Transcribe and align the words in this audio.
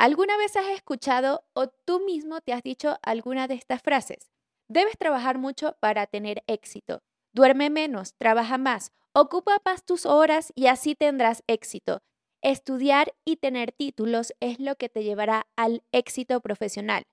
¿Alguna 0.00 0.38
vez 0.38 0.56
has 0.56 0.66
escuchado 0.68 1.44
o 1.52 1.68
tú 1.68 2.00
mismo 2.00 2.40
te 2.40 2.54
has 2.54 2.62
dicho 2.62 2.98
alguna 3.02 3.48
de 3.48 3.52
estas 3.52 3.82
frases? 3.82 4.30
Debes 4.66 4.96
trabajar 4.96 5.36
mucho 5.36 5.76
para 5.78 6.06
tener 6.06 6.42
éxito. 6.46 7.02
Duerme 7.34 7.68
menos, 7.68 8.14
trabaja 8.14 8.56
más, 8.56 8.92
ocupa 9.12 9.60
más 9.62 9.84
tus 9.84 10.06
horas 10.06 10.54
y 10.56 10.68
así 10.68 10.94
tendrás 10.94 11.42
éxito. 11.48 12.00
Estudiar 12.40 13.12
y 13.26 13.36
tener 13.36 13.72
títulos 13.72 14.32
es 14.40 14.58
lo 14.58 14.76
que 14.76 14.88
te 14.88 15.04
llevará 15.04 15.48
al 15.54 15.82
éxito 15.92 16.40
profesional. 16.40 17.06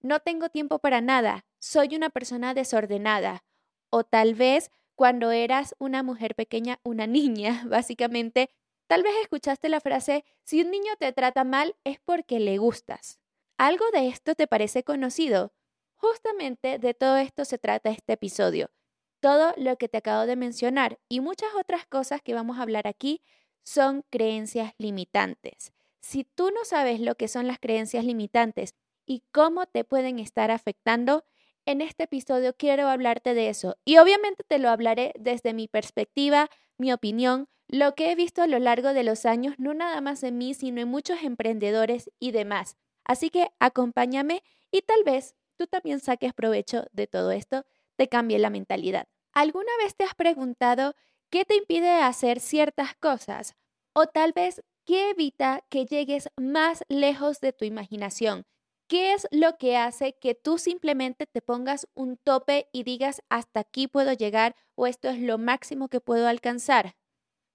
No 0.00 0.20
tengo 0.20 0.50
tiempo 0.50 0.78
para 0.78 1.00
nada, 1.00 1.46
soy 1.58 1.96
una 1.96 2.10
persona 2.10 2.54
desordenada. 2.54 3.42
O 3.90 4.04
tal 4.04 4.36
vez 4.36 4.70
cuando 4.94 5.32
eras 5.32 5.74
una 5.80 6.04
mujer 6.04 6.36
pequeña, 6.36 6.78
una 6.84 7.06
niña, 7.08 7.64
básicamente 7.66 8.50
Tal 8.90 9.04
vez 9.04 9.12
escuchaste 9.22 9.68
la 9.68 9.78
frase, 9.78 10.24
si 10.42 10.62
un 10.62 10.72
niño 10.72 10.90
te 10.98 11.12
trata 11.12 11.44
mal 11.44 11.76
es 11.84 12.00
porque 12.00 12.40
le 12.40 12.58
gustas. 12.58 13.20
¿Algo 13.56 13.84
de 13.92 14.08
esto 14.08 14.34
te 14.34 14.48
parece 14.48 14.82
conocido? 14.82 15.52
Justamente 15.94 16.80
de 16.80 16.92
todo 16.92 17.16
esto 17.16 17.44
se 17.44 17.56
trata 17.56 17.90
este 17.90 18.14
episodio. 18.14 18.72
Todo 19.20 19.54
lo 19.56 19.76
que 19.76 19.88
te 19.88 19.98
acabo 19.98 20.26
de 20.26 20.34
mencionar 20.34 20.98
y 21.08 21.20
muchas 21.20 21.50
otras 21.54 21.86
cosas 21.86 22.20
que 22.20 22.34
vamos 22.34 22.58
a 22.58 22.62
hablar 22.62 22.88
aquí 22.88 23.22
son 23.62 24.04
creencias 24.10 24.72
limitantes. 24.76 25.72
Si 26.00 26.24
tú 26.24 26.50
no 26.50 26.64
sabes 26.64 26.98
lo 26.98 27.14
que 27.14 27.28
son 27.28 27.46
las 27.46 27.60
creencias 27.60 28.04
limitantes 28.04 28.74
y 29.06 29.22
cómo 29.30 29.66
te 29.66 29.84
pueden 29.84 30.18
estar 30.18 30.50
afectando, 30.50 31.22
en 31.64 31.80
este 31.80 32.04
episodio 32.04 32.56
quiero 32.56 32.88
hablarte 32.88 33.34
de 33.34 33.50
eso. 33.50 33.78
Y 33.84 33.98
obviamente 33.98 34.42
te 34.42 34.58
lo 34.58 34.68
hablaré 34.68 35.12
desde 35.16 35.54
mi 35.54 35.68
perspectiva, 35.68 36.50
mi 36.76 36.92
opinión, 36.92 37.46
lo 37.70 37.94
que 37.94 38.10
he 38.10 38.16
visto 38.16 38.42
a 38.42 38.48
lo 38.48 38.58
largo 38.58 38.92
de 38.92 39.04
los 39.04 39.26
años, 39.26 39.54
no 39.58 39.74
nada 39.74 40.00
más 40.00 40.24
en 40.24 40.38
mí, 40.38 40.54
sino 40.54 40.80
en 40.80 40.88
muchos 40.88 41.22
emprendedores 41.22 42.10
y 42.18 42.32
demás. 42.32 42.76
Así 43.04 43.30
que 43.30 43.50
acompáñame 43.60 44.42
y 44.72 44.82
tal 44.82 45.04
vez 45.04 45.36
tú 45.56 45.66
también 45.68 46.00
saques 46.00 46.34
provecho 46.34 46.84
de 46.92 47.06
todo 47.06 47.30
esto, 47.30 47.64
te 47.96 48.08
cambie 48.08 48.38
la 48.40 48.50
mentalidad. 48.50 49.06
¿Alguna 49.32 49.70
vez 49.82 49.94
te 49.94 50.04
has 50.04 50.14
preguntado 50.14 50.94
qué 51.30 51.44
te 51.44 51.54
impide 51.54 51.90
hacer 51.90 52.40
ciertas 52.40 52.96
cosas? 52.96 53.54
O 53.92 54.06
tal 54.06 54.32
vez 54.32 54.62
qué 54.84 55.10
evita 55.10 55.64
que 55.68 55.86
llegues 55.86 56.28
más 56.36 56.82
lejos 56.88 57.40
de 57.40 57.52
tu 57.52 57.64
imaginación. 57.64 58.46
¿Qué 58.88 59.12
es 59.12 59.28
lo 59.30 59.56
que 59.58 59.76
hace 59.76 60.14
que 60.18 60.34
tú 60.34 60.58
simplemente 60.58 61.26
te 61.26 61.40
pongas 61.40 61.86
un 61.94 62.16
tope 62.16 62.68
y 62.72 62.82
digas 62.82 63.22
hasta 63.28 63.60
aquí 63.60 63.86
puedo 63.86 64.12
llegar 64.12 64.56
o 64.74 64.88
esto 64.88 65.08
es 65.08 65.20
lo 65.20 65.38
máximo 65.38 65.88
que 65.88 66.00
puedo 66.00 66.26
alcanzar? 66.26 66.96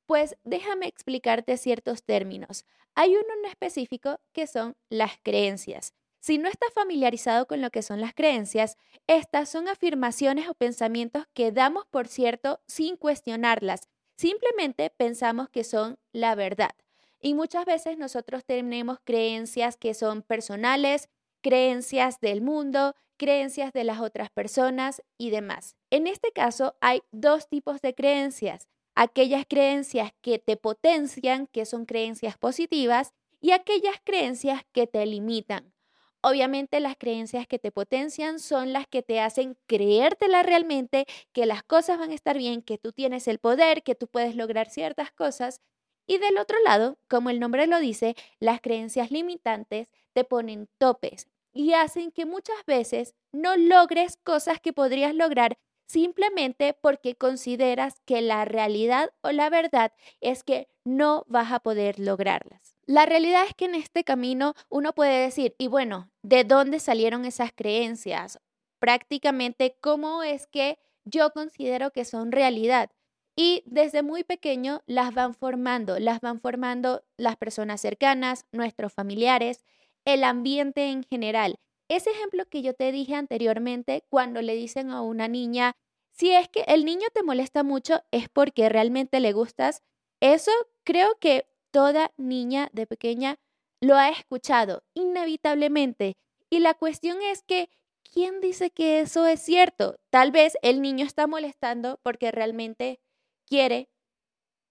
Pues 0.06 0.38
déjame 0.44 0.88
explicarte 0.88 1.58
ciertos 1.58 2.04
términos. 2.04 2.66
Hay 2.94 3.16
uno 3.16 3.28
en 3.40 3.50
específico 3.50 4.20
que 4.34 4.48
son 4.48 4.76
las 4.90 5.14
creencias. 5.24 5.94
Si 6.20 6.38
no 6.38 6.48
estás 6.48 6.74
familiarizado 6.74 7.48
con 7.48 7.62
lo 7.62 7.70
que 7.70 7.82
son 7.82 8.02
las 8.02 8.14
creencias, 8.14 8.78
estas 9.08 9.50
son 9.50 9.68
afirmaciones 9.68 10.48
o 10.48 10.54
pensamientos 10.54 11.26
que 11.34 11.52
damos 11.52 11.86
por 11.88 12.08
cierto 12.08 12.62
sin 12.68 12.98
cuestionarlas. 12.98 13.82
Simplemente 14.16 14.92
pensamos 14.92 15.50
que 15.50 15.64
son 15.64 15.98
la 16.14 16.36
verdad. 16.36 16.72
Y 17.20 17.34
muchas 17.34 17.66
veces 17.66 17.98
nosotros 17.98 18.46
tenemos 18.46 19.00
creencias 19.04 19.78
que 19.78 19.94
son 19.94 20.22
personales, 20.22 21.10
creencias 21.42 22.20
del 22.20 22.42
mundo, 22.42 22.96
creencias 23.18 23.74
de 23.74 23.84
las 23.84 24.00
otras 24.00 24.30
personas 24.30 25.02
y 25.18 25.30
demás. 25.32 25.76
En 25.90 26.08
este 26.08 26.32
caso 26.32 26.76
hay 26.82 27.02
dos 27.12 27.50
tipos 27.50 27.82
de 27.82 27.94
creencias 27.94 28.68
aquellas 28.96 29.46
creencias 29.48 30.12
que 30.22 30.40
te 30.40 30.58
potencian, 30.58 31.48
que 31.48 31.66
son 31.66 31.86
creencias 31.86 32.38
positivas, 32.38 33.14
y 33.42 33.52
aquellas 33.52 33.96
creencias 34.04 34.64
que 34.72 34.88
te 34.88 35.06
limitan. 35.06 35.74
Obviamente 36.22 36.80
las 36.80 36.96
creencias 36.98 37.46
que 37.46 37.60
te 37.60 37.72
potencian 37.72 38.40
son 38.40 38.74
las 38.74 38.88
que 38.88 39.04
te 39.04 39.20
hacen 39.20 39.58
creértela 39.68 40.42
realmente, 40.42 41.06
que 41.34 41.46
las 41.46 41.62
cosas 41.62 42.00
van 42.00 42.10
a 42.10 42.16
estar 42.16 42.36
bien, 42.36 42.64
que 42.64 42.80
tú 42.80 42.94
tienes 42.94 43.28
el 43.28 43.38
poder, 43.38 43.84
que 43.84 43.94
tú 43.94 44.08
puedes 44.08 44.36
lograr 44.36 44.68
ciertas 44.70 45.12
cosas. 45.12 45.62
Y 46.08 46.18
del 46.18 46.40
otro 46.40 46.58
lado, 46.64 46.98
como 47.08 47.30
el 47.30 47.40
nombre 47.40 47.68
lo 47.68 47.80
dice, 47.80 48.16
las 48.40 48.60
creencias 48.60 49.12
limitantes 49.12 49.88
te 50.14 50.24
ponen 50.24 50.68
topes 50.80 51.28
y 51.54 51.74
hacen 51.74 52.12
que 52.12 52.26
muchas 52.26 52.58
veces 52.66 53.14
no 53.32 53.56
logres 53.56 54.18
cosas 54.24 54.60
que 54.60 54.74
podrías 54.74 55.14
lograr 55.14 55.60
simplemente 55.86 56.74
porque 56.74 57.16
consideras 57.16 58.02
que 58.06 58.22
la 58.22 58.46
realidad 58.46 59.12
o 59.22 59.32
la 59.32 59.50
verdad 59.50 59.94
es 60.22 60.44
que 60.44 60.68
no 60.84 61.26
vas 61.28 61.52
a 61.52 61.60
poder 61.60 62.00
lograrlas. 62.00 62.76
La 62.86 63.06
realidad 63.06 63.46
es 63.48 63.56
que 63.56 63.66
en 63.66 63.76
este 63.76 64.04
camino 64.04 64.54
uno 64.70 64.94
puede 64.94 65.20
decir, 65.20 65.56
y 65.58 65.68
bueno, 65.68 66.12
¿de 66.22 66.44
dónde 66.44 66.80
salieron 66.80 67.26
esas 67.26 67.52
creencias? 67.52 68.40
Prácticamente, 68.80 69.78
¿cómo 69.82 70.22
es 70.22 70.46
que 70.48 70.78
yo 71.04 71.32
considero 71.32 71.92
que 71.92 72.06
son 72.06 72.32
realidad? 72.32 72.92
Y 73.36 73.64
desde 73.66 74.04
muy 74.04 74.24
pequeño 74.24 74.82
las 74.86 75.14
van 75.14 75.34
formando, 75.34 76.00
las 76.00 76.22
van 76.22 76.40
formando 76.40 77.04
las 77.18 77.36
personas 77.36 77.82
cercanas, 77.82 78.46
nuestros 78.52 78.94
familiares, 78.94 79.66
el 80.06 80.24
ambiente 80.24 80.88
en 80.88 81.04
general. 81.04 81.60
Ese 81.88 82.10
ejemplo 82.10 82.46
que 82.46 82.62
yo 82.62 82.74
te 82.74 82.92
dije 82.92 83.16
anteriormente, 83.16 84.04
cuando 84.10 84.42
le 84.42 84.56
dicen 84.56 84.90
a 84.90 85.02
una 85.02 85.28
niña, 85.28 85.76
si 86.12 86.32
es 86.32 86.50
que 86.50 86.62
el 86.68 86.86
niño 86.86 87.08
te 87.14 87.24
molesta 87.24 87.64
mucho, 87.64 88.02
es 88.12 88.30
porque 88.30 88.70
realmente 88.70 89.20
le 89.20 89.34
gustas, 89.34 89.84
eso 90.20 90.52
creo 90.84 91.20
que 91.20 91.48
toda 91.72 92.12
niña 92.18 92.70
de 92.74 92.88
pequeña 92.88 93.38
lo 93.82 93.98
ha 93.98 94.10
escuchado, 94.10 94.84
inevitablemente. 94.94 96.18
Y 96.50 96.60
la 96.60 96.74
cuestión 96.74 97.22
es 97.22 97.44
que, 97.44 97.70
¿quién 98.04 98.40
dice 98.40 98.72
que 98.72 99.02
eso 99.02 99.28
es 99.28 99.42
cierto? 99.42 99.98
Tal 100.10 100.32
vez 100.32 100.58
el 100.62 100.82
niño 100.82 101.06
está 101.06 101.28
molestando 101.28 102.00
porque 102.02 102.32
realmente 102.32 103.00
quiere 103.46 103.90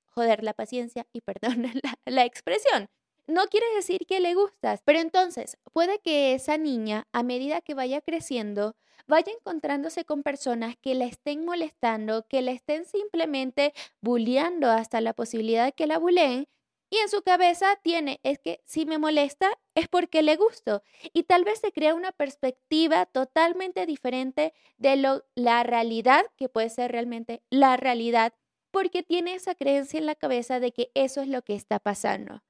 joder 0.06 0.42
la 0.42 0.54
paciencia 0.54 1.06
y 1.12 1.20
perdona 1.26 1.72
la, 1.82 1.98
la 2.06 2.24
expresión 2.24 2.88
no 3.26 3.46
quiere 3.46 3.66
decir 3.74 4.06
que 4.06 4.20
le 4.20 4.34
gustas, 4.34 4.82
pero 4.84 4.98
entonces 4.98 5.56
puede 5.72 5.98
que 6.00 6.34
esa 6.34 6.58
niña, 6.58 7.08
a 7.12 7.22
medida 7.22 7.60
que 7.60 7.74
vaya 7.74 8.00
creciendo, 8.00 8.76
vaya 9.06 9.32
encontrándose 9.32 10.04
con 10.04 10.22
personas 10.22 10.76
que 10.76 10.94
la 10.94 11.06
estén 11.06 11.44
molestando, 11.44 12.26
que 12.28 12.42
la 12.42 12.52
estén 12.52 12.84
simplemente 12.84 13.72
bulleando 14.00 14.70
hasta 14.70 15.00
la 15.00 15.14
posibilidad 15.14 15.64
de 15.64 15.72
que 15.72 15.86
la 15.86 15.98
buleen. 15.98 16.48
Y 16.90 16.98
en 16.98 17.08
su 17.08 17.22
cabeza 17.22 17.76
tiene, 17.82 18.20
es 18.22 18.38
que 18.38 18.60
si 18.66 18.86
me 18.86 18.98
molesta 18.98 19.58
es 19.74 19.88
porque 19.88 20.22
le 20.22 20.36
gusto. 20.36 20.82
Y 21.12 21.24
tal 21.24 21.44
vez 21.44 21.58
se 21.60 21.72
crea 21.72 21.94
una 21.94 22.12
perspectiva 22.12 23.06
totalmente 23.06 23.86
diferente 23.86 24.52
de 24.76 24.96
lo, 24.96 25.24
la 25.34 25.62
realidad, 25.64 26.24
que 26.36 26.48
puede 26.48 26.68
ser 26.68 26.92
realmente 26.92 27.42
la 27.50 27.76
realidad, 27.76 28.34
porque 28.70 29.02
tiene 29.02 29.34
esa 29.34 29.54
creencia 29.54 29.98
en 29.98 30.06
la 30.06 30.14
cabeza 30.14 30.60
de 30.60 30.72
que 30.72 30.90
eso 30.94 31.22
es 31.22 31.28
lo 31.28 31.42
que 31.42 31.54
está 31.54 31.80
pasando 31.80 32.42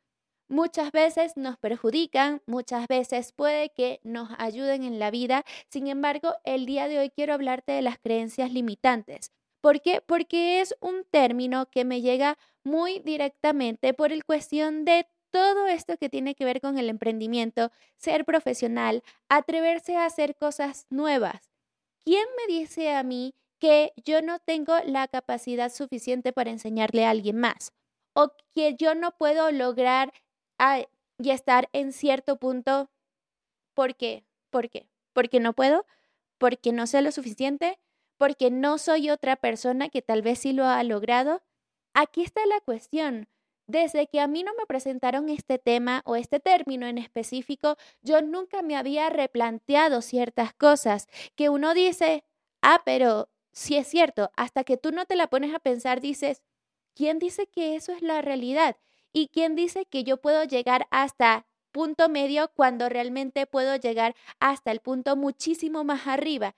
muchas 0.49 0.93
veces 0.93 1.37
nos 1.37 1.59
perjudican, 1.59 2.43
muchas 2.47 2.87
veces 2.89 3.33
puede 3.33 3.71
que 3.71 4.01
nos 4.05 4.31
ayuden 4.39 4.85
en 4.85 4.99
la 4.99 5.11
vida. 5.11 5.45
Sin 5.69 5.87
embargo, 5.87 6.35
el 6.45 6.67
día 6.67 6.89
de 6.89 6.99
hoy 6.99 7.11
quiero 7.11 7.35
hablarte 7.35 7.73
de 7.73 7.83
las 7.83 7.99
creencias 7.99 8.53
limitantes. 8.53 9.33
¿Por 9.61 9.81
qué? 9.81 10.03
Porque 10.03 10.61
es 10.61 10.77
un 10.81 11.05
término 11.11 11.71
que 11.71 11.85
me 11.85 12.03
llega 12.03 12.37
muy 12.65 12.99
directamente 12.99 13.95
por 13.95 14.13
el 14.13 14.25
cuestión 14.25 14.85
de 14.85 15.07
todo 15.31 15.67
esto 15.67 15.97
que 15.97 16.09
tiene 16.09 16.35
que 16.35 16.45
ver 16.45 16.61
con 16.61 16.79
el 16.79 16.89
emprendimiento, 16.89 17.73
ser 17.97 18.25
profesional, 18.25 19.03
atreverse 19.29 19.97
a 19.97 20.05
hacer 20.05 20.37
cosas 20.37 20.87
nuevas. 20.91 21.51
¿Quién 22.05 22.25
me 22.37 22.55
dice 22.55 22.95
a 22.95 23.03
mí 23.03 23.35
que 23.59 23.93
yo 24.05 24.23
no 24.23 24.39
tengo 24.39 24.75
la 24.85 25.09
capacidad 25.09 25.73
suficiente 25.73 26.33
para 26.33 26.51
enseñarle 26.51 27.05
a 27.05 27.11
alguien 27.11 27.39
más? 27.39 27.73
O 28.15 28.33
que 28.55 28.77
yo 28.77 28.95
no 28.95 29.13
puedo 29.19 29.51
lograr 29.51 30.13
y 31.19 31.31
estar 31.31 31.69
en 31.73 31.93
cierto 31.93 32.37
punto. 32.37 32.91
¿Por 33.75 33.97
qué? 33.97 34.25
¿Por 34.51 34.71
qué? 34.71 34.89
Porque 35.13 35.41
no 35.41 35.53
puedo, 35.53 35.87
porque 36.39 36.73
no 36.73 36.87
sé 36.87 37.03
lo 37.03 37.13
suficiente, 37.13 37.79
porque 38.19 38.51
no 38.51 38.79
soy 38.79 39.11
otra 39.11 39.37
persona 39.37 39.89
que 39.89 40.03
tal 40.03 40.23
vez 40.23 40.41
sí 40.41 40.53
lo 40.53 40.65
ha 40.67 40.83
logrado. 40.83 41.43
Aquí 41.95 42.23
está 42.23 42.45
la 42.47 42.61
cuestión. 42.61 43.29
Desde 43.67 44.09
que 44.09 44.21
a 44.21 44.27
mí 44.27 44.43
no 44.43 44.53
me 44.55 44.67
presentaron 44.67 45.31
este 45.31 45.59
tema 45.59 46.03
o 46.05 46.17
este 46.17 46.39
término 46.39 46.87
en 46.87 46.99
específico, 46.99 47.77
yo 48.03 48.21
nunca 48.21 48.61
me 48.63 48.77
había 48.77 49.09
replanteado 49.09 50.03
ciertas 50.03 50.53
cosas 50.53 51.07
que 51.35 51.49
uno 51.49 51.73
dice, 51.73 52.25
ah, 52.61 52.83
pero 52.85 53.31
si 53.53 53.77
es 53.77 53.87
cierto, 53.87 54.31
hasta 54.37 54.65
que 54.65 54.77
tú 54.77 54.91
no 54.91 55.07
te 55.07 55.17
la 55.17 55.29
pones 55.29 55.55
a 55.55 55.61
pensar, 55.61 56.01
dices, 56.01 56.43
¿quién 56.95 57.19
dice 57.19 57.47
que 57.47 57.75
eso 57.77 57.93
es 57.93 58.03
la 58.03 58.21
realidad? 58.21 58.77
¿Y 59.15 59.29
quién 59.29 59.55
dice 59.55 59.87
que 59.87 60.05
yo 60.05 60.19
puedo 60.19 60.45
llegar 60.45 60.87
hasta 60.91 61.47
punto 61.73 62.11
medio 62.11 62.51
cuando 62.55 62.91
realmente 62.91 63.47
puedo 63.47 63.77
llegar 63.77 64.15
hasta 64.41 64.71
el 64.71 64.81
punto 64.81 65.17
muchísimo 65.17 65.85
más 65.85 66.07
arriba? 66.07 66.55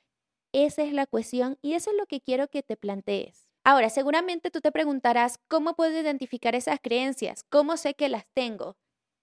Esa 0.52 0.82
es 0.82 0.92
la 0.92 1.06
cuestión 1.06 1.58
y 1.62 1.74
eso 1.74 1.90
es 1.90 1.96
lo 1.96 2.06
que 2.06 2.20
quiero 2.20 2.48
que 2.48 2.64
te 2.64 2.76
plantees. 2.76 3.48
Ahora, 3.62 3.90
seguramente 3.90 4.50
tú 4.50 4.60
te 4.60 4.72
preguntarás, 4.72 5.38
¿cómo 5.46 5.74
puedo 5.74 6.00
identificar 6.00 6.56
esas 6.56 6.80
creencias? 6.80 7.44
¿Cómo 7.48 7.76
sé 7.76 7.94
que 7.94 8.08
las 8.08 8.26
tengo? 8.34 8.76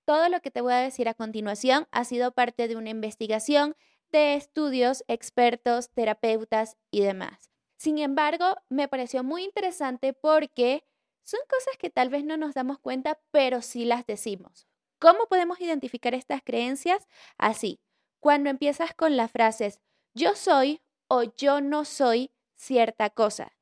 todo 0.05 0.29
lo 0.29 0.41
que 0.41 0.51
te 0.51 0.61
voy 0.61 0.73
a 0.73 0.77
decir 0.77 1.07
a 1.07 1.13
continuación 1.13 1.87
ha 1.91 2.03
sido 2.03 2.31
parte 2.31 2.67
de 2.67 2.75
una 2.75 2.89
investigación 2.89 3.75
de 4.11 4.35
estudios, 4.35 5.03
expertos, 5.07 5.89
terapeutas 5.89 6.77
y 6.91 7.01
demás. 7.01 7.49
Sin 7.77 7.97
embargo, 7.97 8.55
me 8.69 8.87
pareció 8.87 9.23
muy 9.23 9.43
interesante 9.43 10.13
porque 10.13 10.83
son 11.23 11.39
cosas 11.49 11.77
que 11.77 11.89
tal 11.89 12.09
vez 12.09 12.23
no 12.23 12.37
nos 12.37 12.53
damos 12.53 12.79
cuenta, 12.79 13.19
pero 13.31 13.61
sí 13.61 13.85
las 13.85 14.05
decimos. 14.05 14.67
¿Cómo 14.99 15.27
podemos 15.27 15.59
identificar 15.59 16.13
estas 16.13 16.41
creencias? 16.43 17.07
Así, 17.37 17.79
cuando 18.19 18.49
empiezas 18.49 18.93
con 18.93 19.17
las 19.17 19.31
frases 19.31 19.81
yo 20.13 20.35
soy 20.35 20.81
o 21.07 21.23
yo 21.23 21.59
no 21.59 21.85
soy 21.85 22.31
cierta 22.55 23.09
cosa. 23.09 23.53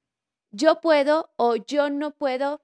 Yo 0.52 0.82
puedo 0.82 1.32
o 1.38 1.56
yo 1.56 1.90
no 1.90 2.12
puedo 2.12 2.62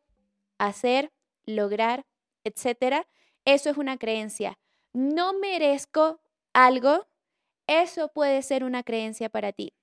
hacer, 0.58 1.14
lograr, 1.46 2.06
etcétera. 2.44 3.08
Eso 3.46 3.70
es 3.70 3.78
una 3.78 3.98
creencia. 3.98 4.60
No 4.92 5.34
merezco 5.34 6.20
algo. 6.54 7.08
Eso 7.66 8.10
puede 8.10 8.42
ser 8.42 8.66
una 8.66 8.84
creencia 8.84 9.30
para 9.30 9.54
ti. 9.54 9.74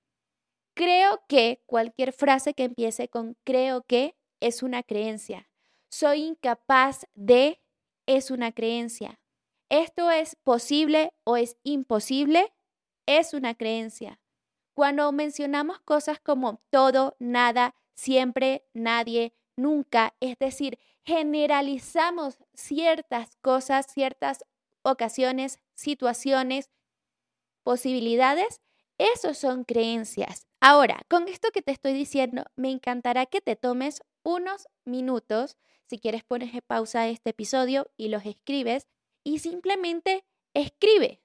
Creo 0.75 1.23
que 1.27 1.63
cualquier 1.65 2.13
frase 2.13 2.53
que 2.53 2.65
empiece 2.65 3.07
con 3.07 3.37
creo 3.43 3.83
que 3.83 4.15
es 4.45 4.61
una 4.61 4.83
creencia. 4.83 5.49
Soy 5.89 6.21
incapaz 6.21 7.07
de 7.15 7.63
es 8.05 8.29
una 8.29 8.51
creencia. 8.51 9.19
Esto 9.69 10.11
es 10.11 10.35
posible 10.35 11.13
o 11.23 11.35
es 11.35 11.57
imposible 11.63 12.53
es 13.07 13.33
una 13.33 13.55
creencia. 13.55 14.19
Cuando 14.75 15.11
mencionamos 15.11 15.79
cosas 15.79 16.19
como 16.19 16.61
todo, 16.69 17.15
nada, 17.17 17.73
siempre, 17.95 18.67
nadie, 18.73 19.33
nunca, 19.55 20.13
es 20.19 20.37
decir, 20.37 20.77
generalizamos 21.03 22.37
ciertas 22.53 23.37
cosas, 23.41 23.87
ciertas 23.91 24.45
ocasiones, 24.83 25.59
situaciones, 25.73 26.69
posibilidades, 27.63 28.61
esos 28.99 29.39
son 29.39 29.63
creencias. 29.63 30.45
Ahora, 30.59 31.01
con 31.09 31.27
esto 31.29 31.49
que 31.51 31.63
te 31.63 31.71
estoy 31.71 31.93
diciendo, 31.93 32.43
me 32.55 32.69
encantará 32.69 33.25
que 33.25 33.41
te 33.41 33.55
tomes 33.55 34.03
unos 34.25 34.67
minutos, 34.83 35.55
si 35.85 35.99
quieres 35.99 36.23
pones 36.25 36.51
pausa 36.67 37.01
a 37.01 37.07
este 37.07 37.29
episodio 37.29 37.89
y 37.95 38.09
los 38.09 38.25
escribes, 38.25 38.87
y 39.23 39.39
simplemente 39.39 40.25
escribe 40.53 41.21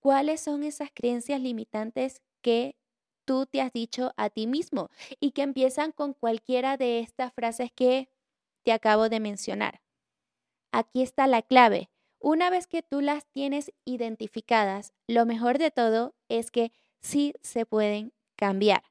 cuáles 0.00 0.40
son 0.40 0.62
esas 0.62 0.90
creencias 0.94 1.40
limitantes 1.40 2.22
que 2.40 2.76
tú 3.24 3.46
te 3.46 3.60
has 3.60 3.72
dicho 3.72 4.12
a 4.16 4.30
ti 4.30 4.46
mismo 4.46 4.88
y 5.20 5.32
que 5.32 5.42
empiezan 5.42 5.92
con 5.92 6.14
cualquiera 6.14 6.76
de 6.76 7.00
estas 7.00 7.32
frases 7.34 7.70
que 7.72 8.08
te 8.62 8.72
acabo 8.72 9.08
de 9.08 9.20
mencionar. 9.20 9.82
Aquí 10.72 11.02
está 11.02 11.26
la 11.26 11.42
clave. 11.42 11.90
Una 12.18 12.50
vez 12.50 12.66
que 12.66 12.82
tú 12.82 13.00
las 13.00 13.26
tienes 13.26 13.72
identificadas, 13.84 14.92
lo 15.06 15.26
mejor 15.26 15.58
de 15.58 15.70
todo 15.70 16.14
es 16.28 16.50
que 16.50 16.72
sí 17.00 17.34
se 17.42 17.66
pueden 17.66 18.12
cambiar. 18.36 18.82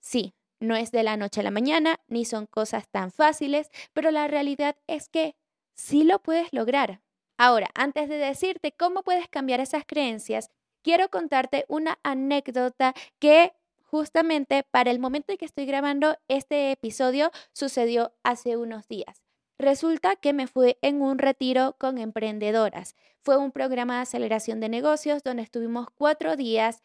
Sí, 0.00 0.34
no 0.60 0.76
es 0.76 0.90
de 0.90 1.02
la 1.02 1.16
noche 1.16 1.40
a 1.40 1.44
la 1.44 1.50
mañana, 1.50 2.00
ni 2.08 2.24
son 2.24 2.46
cosas 2.46 2.88
tan 2.88 3.10
fáciles, 3.10 3.70
pero 3.92 4.10
la 4.10 4.28
realidad 4.28 4.76
es 4.86 5.08
que 5.08 5.34
sí 5.74 6.04
lo 6.04 6.20
puedes 6.20 6.52
lograr. 6.52 7.00
Ahora, 7.38 7.68
antes 7.74 8.08
de 8.08 8.16
decirte 8.16 8.72
cómo 8.72 9.02
puedes 9.02 9.28
cambiar 9.28 9.60
esas 9.60 9.84
creencias, 9.86 10.50
quiero 10.82 11.10
contarte 11.10 11.66
una 11.68 11.98
anécdota 12.02 12.94
que 13.18 13.52
justamente 13.82 14.64
para 14.70 14.90
el 14.90 14.98
momento 14.98 15.32
en 15.32 15.38
que 15.38 15.44
estoy 15.44 15.66
grabando 15.66 16.16
este 16.28 16.72
episodio 16.72 17.30
sucedió 17.52 18.12
hace 18.22 18.56
unos 18.56 18.88
días. 18.88 19.22
Resulta 19.58 20.16
que 20.16 20.32
me 20.32 20.46
fui 20.46 20.76
en 20.82 21.00
un 21.00 21.18
retiro 21.18 21.76
con 21.78 21.98
emprendedoras. 21.98 22.94
Fue 23.22 23.38
un 23.38 23.52
programa 23.52 23.96
de 23.96 24.02
aceleración 24.02 24.60
de 24.60 24.68
negocios 24.68 25.22
donde 25.22 25.42
estuvimos 25.42 25.88
cuatro 25.94 26.36
días 26.36 26.82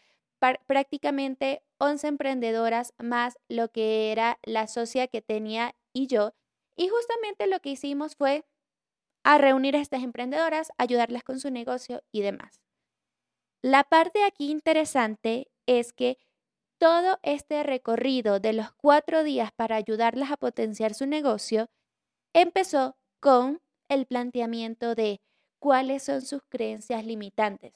prácticamente 0.67 1.63
11 1.81 2.07
emprendedoras 2.07 2.93
más 2.99 3.39
lo 3.49 3.69
que 3.71 4.11
era 4.11 4.37
la 4.43 4.67
socia 4.67 5.07
que 5.07 5.21
tenía 5.21 5.75
y 5.93 6.05
yo. 6.05 6.35
Y 6.75 6.89
justamente 6.89 7.47
lo 7.47 7.59
que 7.59 7.71
hicimos 7.71 8.15
fue 8.15 8.45
a 9.23 9.39
reunir 9.39 9.75
a 9.75 9.81
estas 9.81 10.03
emprendedoras, 10.03 10.71
ayudarlas 10.77 11.23
con 11.23 11.39
su 11.39 11.49
negocio 11.49 12.03
y 12.11 12.21
demás. 12.21 12.61
La 13.63 13.83
parte 13.83 14.23
aquí 14.23 14.51
interesante 14.51 15.51
es 15.65 15.91
que 15.91 16.19
todo 16.79 17.19
este 17.23 17.63
recorrido 17.63 18.39
de 18.39 18.53
los 18.53 18.71
cuatro 18.73 19.23
días 19.23 19.51
para 19.51 19.75
ayudarlas 19.75 20.31
a 20.31 20.37
potenciar 20.37 20.93
su 20.93 21.07
negocio 21.07 21.69
empezó 22.33 22.95
con 23.19 23.59
el 23.89 24.05
planteamiento 24.05 24.93
de 24.93 25.19
cuáles 25.59 26.03
son 26.03 26.21
sus 26.21 26.43
creencias 26.47 27.05
limitantes. 27.05 27.73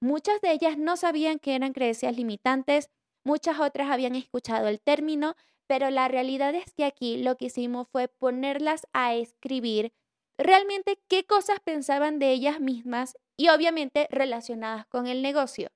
Muchas 0.00 0.40
de 0.40 0.52
ellas 0.52 0.78
no 0.78 0.96
sabían 0.96 1.40
que 1.40 1.56
eran 1.56 1.72
creencias 1.72 2.16
limitantes, 2.16 2.88
muchas 3.28 3.60
otras 3.60 3.90
habían 3.90 4.14
escuchado 4.14 4.68
el 4.68 4.80
término, 4.80 5.36
pero 5.66 5.90
la 5.90 6.08
realidad 6.08 6.54
es 6.54 6.72
que 6.72 6.86
aquí 6.86 7.18
lo 7.18 7.36
que 7.36 7.44
hicimos 7.46 7.86
fue 7.92 8.08
ponerlas 8.08 8.86
a 8.94 9.14
escribir 9.14 9.92
realmente 10.38 10.98
qué 11.08 11.26
cosas 11.26 11.60
pensaban 11.60 12.18
de 12.18 12.32
ellas 12.32 12.58
mismas 12.58 13.18
y 13.36 13.50
obviamente 13.50 14.08
relacionadas 14.10 14.86
con 14.86 15.06
el 15.06 15.20
negocio. 15.20 15.68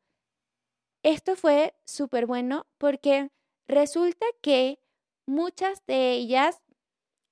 Esto 1.02 1.36
fue 1.36 1.74
súper 1.84 2.24
bueno 2.24 2.66
porque 2.78 3.30
resulta 3.68 4.24
que 4.40 4.78
muchas 5.26 5.84
de 5.86 6.12
ellas 6.12 6.62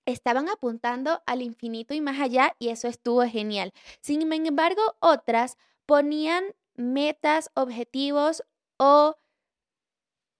estaban 0.04 0.50
apuntando 0.50 1.22
al 1.24 1.40
infinito 1.40 1.94
y 1.94 2.02
más 2.02 2.20
allá 2.20 2.54
y 2.58 2.68
eso 2.68 2.88
estuvo 2.88 3.22
genial. 3.22 3.72
Sin 4.02 4.20
embargo, 4.30 4.82
otras 5.00 5.56
ponían 5.86 6.44
metas, 6.74 7.50
objetivos 7.54 8.42
o 8.76 9.16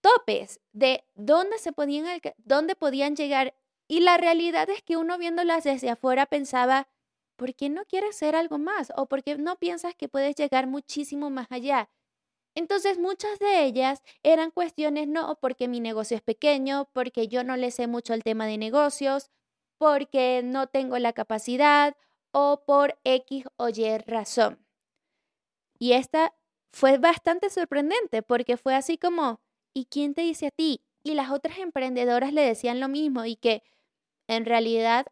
topes 0.01 0.59
de 0.73 1.05
dónde 1.15 1.57
se 1.59 1.71
podían, 1.71 2.05
dónde 2.37 2.75
podían 2.75 3.15
llegar. 3.15 3.55
Y 3.87 4.01
la 4.01 4.17
realidad 4.17 4.69
es 4.69 4.81
que 4.83 4.97
uno 4.97 5.17
viéndolas 5.17 5.63
desde 5.63 5.89
afuera 5.89 6.25
pensaba, 6.25 6.87
¿por 7.35 7.55
qué 7.55 7.69
no 7.69 7.85
quieres 7.85 8.15
hacer 8.15 8.35
algo 8.35 8.57
más? 8.57 8.91
¿O 8.95 9.07
por 9.07 9.23
qué 9.23 9.37
no 9.37 9.57
piensas 9.57 9.95
que 9.95 10.09
puedes 10.09 10.35
llegar 10.35 10.67
muchísimo 10.67 11.29
más 11.29 11.47
allá? 11.51 11.89
Entonces 12.53 12.99
muchas 12.99 13.39
de 13.39 13.63
ellas 13.63 14.01
eran 14.23 14.51
cuestiones, 14.51 15.07
no, 15.07 15.37
porque 15.39 15.67
mi 15.67 15.79
negocio 15.79 16.17
es 16.17 16.23
pequeño, 16.23 16.89
porque 16.93 17.27
yo 17.27 17.43
no 17.43 17.55
le 17.55 17.71
sé 17.71 17.87
mucho 17.87 18.13
el 18.13 18.23
tema 18.23 18.45
de 18.45 18.57
negocios, 18.57 19.29
porque 19.77 20.41
no 20.43 20.67
tengo 20.67 20.99
la 20.99 21.13
capacidad 21.13 21.95
o 22.31 22.63
por 22.65 22.99
X 23.03 23.45
o 23.57 23.69
Y 23.69 23.97
razón. 23.99 24.65
Y 25.79 25.93
esta 25.93 26.33
fue 26.71 26.97
bastante 26.97 27.49
sorprendente 27.49 28.21
porque 28.21 28.57
fue 28.57 28.75
así 28.75 28.97
como, 28.97 29.41
¿y 29.73 29.85
quién 29.85 30.13
te 30.13 30.21
dice 30.21 30.47
a 30.47 30.51
ti? 30.51 30.81
Y 31.03 31.13
las 31.13 31.31
otras 31.31 31.57
emprendedoras 31.59 32.33
le 32.33 32.41
decían 32.41 32.79
lo 32.79 32.87
mismo 32.87 33.25
y 33.25 33.35
que 33.35 33.63
en 34.27 34.45
realidad 34.45 35.07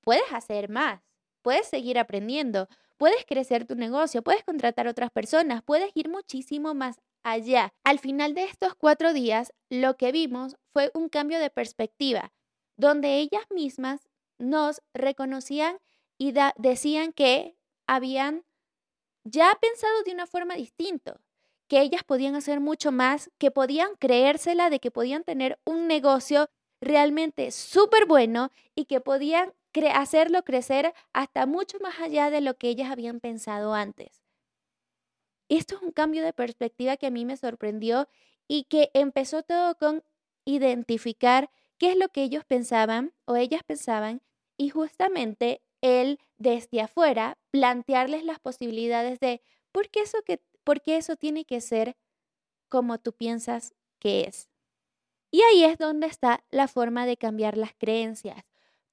puedes 0.00 0.32
hacer 0.32 0.68
más, 0.68 1.02
puedes 1.42 1.66
seguir 1.66 1.98
aprendiendo, 1.98 2.68
puedes 2.96 3.24
crecer 3.26 3.66
tu 3.66 3.74
negocio, 3.74 4.22
puedes 4.22 4.44
contratar 4.44 4.88
otras 4.88 5.10
personas, 5.10 5.62
puedes 5.62 5.90
ir 5.94 6.08
muchísimo 6.08 6.74
más 6.74 7.00
allá. 7.22 7.72
Al 7.84 7.98
final 7.98 8.34
de 8.34 8.44
estos 8.44 8.74
cuatro 8.74 9.12
días, 9.12 9.52
lo 9.70 9.96
que 9.96 10.12
vimos 10.12 10.56
fue 10.72 10.90
un 10.94 11.08
cambio 11.08 11.38
de 11.38 11.50
perspectiva, 11.50 12.32
donde 12.76 13.18
ellas 13.18 13.44
mismas 13.50 14.08
nos 14.38 14.82
reconocían 14.94 15.78
y 16.18 16.34
decían 16.56 17.12
que 17.12 17.56
habían 17.86 18.44
ya 19.24 19.56
pensado 19.60 20.02
de 20.04 20.12
una 20.12 20.26
forma 20.26 20.54
distinta, 20.54 21.20
que 21.74 21.80
ellas 21.80 22.04
podían 22.04 22.36
hacer 22.36 22.60
mucho 22.60 22.92
más, 22.92 23.32
que 23.36 23.50
podían 23.50 23.96
creérsela 23.98 24.70
de 24.70 24.78
que 24.78 24.92
podían 24.92 25.24
tener 25.24 25.58
un 25.64 25.88
negocio 25.88 26.48
realmente 26.80 27.50
súper 27.50 28.06
bueno 28.06 28.52
y 28.76 28.84
que 28.84 29.00
podían 29.00 29.52
hacerlo 29.92 30.44
crecer 30.44 30.94
hasta 31.12 31.46
mucho 31.46 31.80
más 31.80 31.98
allá 31.98 32.30
de 32.30 32.40
lo 32.40 32.56
que 32.56 32.68
ellas 32.68 32.92
habían 32.92 33.18
pensado 33.18 33.74
antes. 33.74 34.22
Esto 35.48 35.74
es 35.74 35.82
un 35.82 35.90
cambio 35.90 36.22
de 36.22 36.32
perspectiva 36.32 36.96
que 36.96 37.08
a 37.08 37.10
mí 37.10 37.24
me 37.24 37.36
sorprendió 37.36 38.06
y 38.46 38.66
que 38.70 38.92
empezó 38.94 39.42
todo 39.42 39.74
con 39.74 40.04
identificar 40.44 41.50
qué 41.76 41.90
es 41.90 41.96
lo 41.96 42.08
que 42.10 42.22
ellos 42.22 42.44
pensaban 42.44 43.14
o 43.24 43.34
ellas 43.34 43.62
pensaban 43.66 44.22
y 44.56 44.68
justamente 44.68 45.60
él 45.80 46.20
desde 46.38 46.82
afuera 46.82 47.36
plantearles 47.50 48.22
las 48.22 48.38
posibilidades 48.38 49.18
de 49.18 49.42
por 49.72 49.90
qué 49.90 50.02
eso, 50.02 50.22
que, 50.24 50.40
por 50.64 50.80
qué 50.80 50.96
eso 50.96 51.16
tiene 51.16 51.44
que 51.44 51.60
ser 51.60 51.96
como 52.68 52.98
tú 52.98 53.12
piensas 53.12 53.74
que 53.98 54.22
es. 54.22 54.50
Y 55.30 55.42
ahí 55.42 55.64
es 55.64 55.78
donde 55.78 56.06
está 56.06 56.44
la 56.50 56.68
forma 56.68 57.06
de 57.06 57.16
cambiar 57.16 57.56
las 57.56 57.74
creencias. 57.74 58.44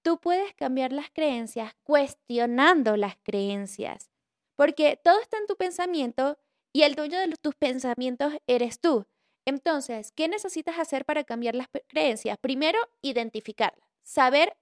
Tú 0.01 0.19
puedes 0.19 0.53
cambiar 0.55 0.91
las 0.91 1.11
creencias 1.11 1.73
cuestionando 1.83 2.97
las 2.97 3.15
creencias, 3.23 4.09
porque 4.55 4.99
todo 5.03 5.19
está 5.19 5.37
en 5.37 5.45
tu 5.45 5.55
pensamiento 5.55 6.37
y 6.73 6.83
el 6.83 6.95
dueño 6.95 7.19
de 7.19 7.35
tus 7.41 7.55
pensamientos 7.55 8.33
eres 8.47 8.79
tú. 8.79 9.05
Entonces, 9.45 10.11
¿qué 10.11 10.27
necesitas 10.27 10.79
hacer 10.79 11.05
para 11.05 11.23
cambiar 11.23 11.55
las 11.55 11.67
creencias? 11.87 12.37
Primero, 12.39 12.79
identificarlas, 13.01 13.87
saber 14.03 14.57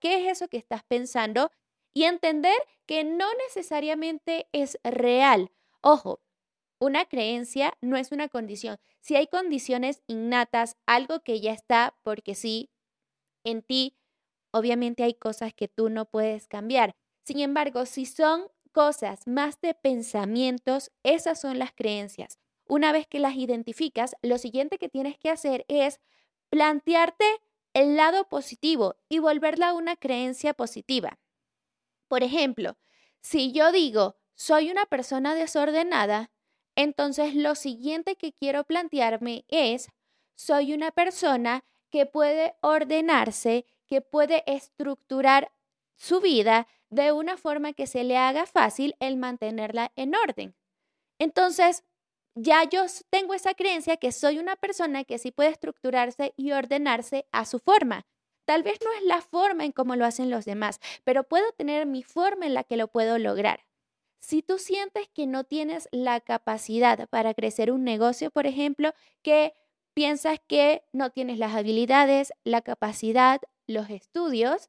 qué 0.00 0.20
es 0.20 0.36
eso 0.36 0.48
que 0.48 0.58
estás 0.58 0.82
pensando 0.84 1.50
y 1.94 2.04
entender 2.04 2.56
que 2.86 3.04
no 3.04 3.26
necesariamente 3.46 4.48
es 4.52 4.78
real. 4.84 5.50
Ojo, 5.80 6.20
una 6.78 7.04
creencia 7.06 7.76
no 7.80 7.96
es 7.96 8.12
una 8.12 8.28
condición. 8.28 8.78
Si 9.00 9.16
hay 9.16 9.26
condiciones 9.26 10.02
innatas, 10.06 10.76
algo 10.86 11.20
que 11.20 11.40
ya 11.40 11.52
está 11.52 11.96
porque 12.02 12.34
sí 12.34 12.70
en 13.44 13.62
ti, 13.62 13.96
obviamente 14.50 15.04
hay 15.04 15.14
cosas 15.14 15.54
que 15.54 15.68
tú 15.68 15.88
no 15.88 16.06
puedes 16.06 16.48
cambiar. 16.48 16.96
Sin 17.22 17.40
embargo, 17.40 17.86
si 17.86 18.06
son 18.06 18.48
cosas 18.72 19.26
más 19.26 19.60
de 19.60 19.74
pensamientos, 19.74 20.90
esas 21.02 21.40
son 21.40 21.58
las 21.58 21.72
creencias. 21.72 22.38
Una 22.68 22.92
vez 22.92 23.06
que 23.06 23.20
las 23.20 23.36
identificas, 23.36 24.16
lo 24.22 24.38
siguiente 24.38 24.78
que 24.78 24.88
tienes 24.88 25.18
que 25.18 25.30
hacer 25.30 25.64
es 25.68 26.00
plantearte 26.50 27.24
el 27.72 27.96
lado 27.96 28.28
positivo 28.28 28.96
y 29.08 29.18
volverla 29.18 29.72
una 29.72 29.96
creencia 29.96 30.54
positiva. 30.54 31.18
Por 32.08 32.22
ejemplo, 32.22 32.76
si 33.20 33.52
yo 33.52 33.72
digo, 33.72 34.16
soy 34.34 34.70
una 34.70 34.86
persona 34.86 35.34
desordenada, 35.34 36.30
entonces 36.76 37.34
lo 37.34 37.54
siguiente 37.54 38.16
que 38.16 38.32
quiero 38.32 38.64
plantearme 38.64 39.44
es, 39.48 39.88
soy 40.34 40.72
una 40.72 40.92
persona 40.92 41.64
que 41.90 42.06
puede 42.06 42.54
ordenarse, 42.60 43.64
que 43.86 44.02
puede 44.02 44.44
estructurar 44.46 45.50
su 45.94 46.20
vida 46.20 46.68
de 46.90 47.12
una 47.12 47.36
forma 47.36 47.72
que 47.72 47.86
se 47.86 48.04
le 48.04 48.16
haga 48.16 48.46
fácil 48.46 48.94
el 49.00 49.16
mantenerla 49.16 49.90
en 49.96 50.14
orden. 50.14 50.54
Entonces, 51.18 51.82
ya 52.34 52.64
yo 52.64 52.84
tengo 53.08 53.32
esa 53.32 53.54
creencia 53.54 53.96
que 53.96 54.12
soy 54.12 54.38
una 54.38 54.56
persona 54.56 55.04
que 55.04 55.18
sí 55.18 55.32
puede 55.32 55.48
estructurarse 55.48 56.34
y 56.36 56.52
ordenarse 56.52 57.26
a 57.32 57.46
su 57.46 57.58
forma. 57.58 58.06
Tal 58.44 58.62
vez 58.62 58.78
no 58.84 58.92
es 58.92 59.02
la 59.04 59.22
forma 59.22 59.64
en 59.64 59.72
cómo 59.72 59.96
lo 59.96 60.04
hacen 60.04 60.30
los 60.30 60.44
demás, 60.44 60.78
pero 61.02 61.24
puedo 61.24 61.50
tener 61.52 61.86
mi 61.86 62.02
forma 62.02 62.46
en 62.46 62.54
la 62.54 62.62
que 62.62 62.76
lo 62.76 62.88
puedo 62.88 63.18
lograr. 63.18 63.64
Si 64.26 64.42
tú 64.42 64.58
sientes 64.58 65.08
que 65.14 65.28
no 65.28 65.44
tienes 65.44 65.88
la 65.92 66.20
capacidad 66.20 67.08
para 67.10 67.32
crecer 67.32 67.70
un 67.70 67.84
negocio, 67.84 68.32
por 68.32 68.48
ejemplo, 68.48 68.92
que 69.22 69.52
piensas 69.94 70.40
que 70.48 70.82
no 70.92 71.10
tienes 71.10 71.38
las 71.38 71.54
habilidades, 71.54 72.32
la 72.42 72.60
capacidad, 72.60 73.40
los 73.68 73.88
estudios 73.88 74.68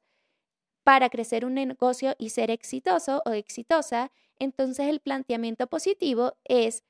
para 0.84 1.10
crecer 1.10 1.44
un 1.44 1.56
negocio 1.56 2.14
y 2.20 2.30
ser 2.30 2.52
exitoso 2.52 3.24
o 3.26 3.32
exitosa, 3.32 4.12
entonces 4.38 4.90
el 4.90 5.00
planteamiento 5.00 5.66
positivo 5.66 6.38
es 6.44 6.84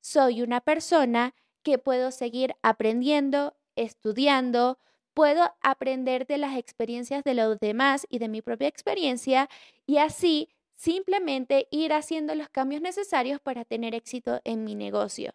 soy 0.00 0.40
una 0.40 0.62
persona 0.62 1.34
que 1.62 1.76
puedo 1.76 2.12
seguir 2.12 2.56
aprendiendo, 2.62 3.58
estudiando, 3.74 4.78
puedo 5.12 5.54
aprender 5.60 6.26
de 6.26 6.38
las 6.38 6.56
experiencias 6.56 7.24
de 7.24 7.34
los 7.34 7.60
demás 7.60 8.06
y 8.08 8.20
de 8.20 8.28
mi 8.28 8.40
propia 8.40 8.68
experiencia 8.68 9.50
y 9.86 9.98
así 9.98 10.48
simplemente 10.76 11.66
ir 11.70 11.92
haciendo 11.92 12.34
los 12.34 12.48
cambios 12.48 12.82
necesarios 12.82 13.40
para 13.40 13.64
tener 13.64 13.94
éxito 13.94 14.40
en 14.44 14.64
mi 14.64 14.74
negocio. 14.74 15.32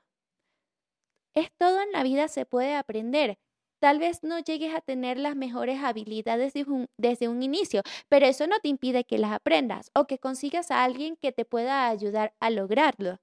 Es 1.34 1.52
todo 1.58 1.82
en 1.82 1.92
la 1.92 2.04
vida 2.04 2.28
se 2.28 2.46
puede 2.46 2.76
aprender. 2.76 3.38
Tal 3.80 3.98
vez 3.98 4.22
no 4.22 4.38
llegues 4.38 4.76
a 4.76 4.82
tener 4.82 5.18
las 5.18 5.36
mejores 5.36 5.84
habilidades 5.84 6.54
desde 6.98 7.28
un, 7.28 7.42
inicio, 7.42 7.82
pero 8.10 8.28
eso 8.28 8.46
no 8.46 8.60
te 8.60 8.68
impide 8.70 9.06
que 9.06 9.18
las 9.18 9.32
aprendas 9.32 9.90
o 9.96 10.06
que 10.06 10.20
consigas 10.20 10.70
a 10.70 10.84
alguien 10.84 11.16
que 11.16 11.32
te 11.32 11.46
pueda 11.46 11.88
ayudar 11.88 12.36
a 12.40 12.52
lograrlo. 12.52 13.20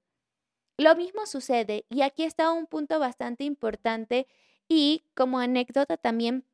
Lo 0.77 0.95
mismo 0.95 1.25
sucede, 1.25 1.85
y 1.89 2.01
aquí 2.01 2.23
está 2.23 2.51
un 2.51 2.65
punto 2.65 2.99
bastante 2.99 3.45
importante 3.45 4.27
y 4.67 5.05
como 5.15 5.39
anécdota 5.39 5.95
también, 5.95 6.45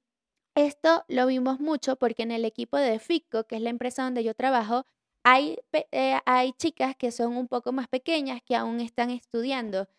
esto 0.56 1.04
lo 1.08 1.26
vimos 1.26 1.60
mucho 1.60 1.96
porque 1.96 2.24
en 2.24 2.32
el 2.32 2.46
equipo 2.46 2.78
de 2.78 3.00
FICO, 3.00 3.46
que 3.46 3.56
es 3.56 3.62
la 3.62 3.72
empresa 3.72 4.04
donde 4.04 4.24
yo 4.24 4.36
trabajo, 4.36 4.86
hay, 5.26 5.58
eh, 5.92 6.20
hay 6.26 6.54
chicas 6.54 6.96
que 6.96 7.12
son 7.12 7.36
un 7.36 7.48
poco 7.48 7.72
más 7.72 7.88
pequeñas 7.88 8.42
que 8.44 8.56
aún 8.56 8.80
están 8.80 9.10
estudiando. 9.10 9.90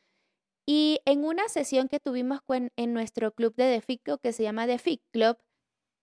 Y 0.66 1.00
en 1.04 1.24
una 1.24 1.48
sesión 1.48 1.88
que 1.88 2.00
tuvimos 2.00 2.40
en 2.76 2.94
nuestro 2.94 3.32
club 3.34 3.54
de 3.56 3.80
FICO, 3.80 4.18
que 4.18 4.32
se 4.32 4.44
llama 4.44 4.66
FIC 4.78 5.02
Club, 5.12 5.38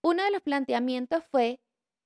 uno 0.04 0.24
de 0.24 0.32
los 0.32 0.42
planteamientos 0.42 1.24
fue 1.32 1.62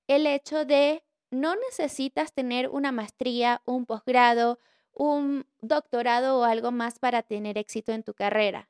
el 0.07 0.27
hecho 0.27 0.65
de 0.65 1.03
no 1.31 1.55
necesitas 1.55 2.33
tener 2.33 2.69
una 2.69 2.91
maestría, 2.91 3.61
un 3.65 3.85
posgrado, 3.85 4.59
un 4.93 5.45
doctorado 5.61 6.39
o 6.39 6.43
algo 6.43 6.71
más 6.71 6.99
para 6.99 7.23
tener 7.23 7.57
éxito 7.57 7.91
en 7.93 8.03
tu 8.03 8.13
carrera. 8.13 8.69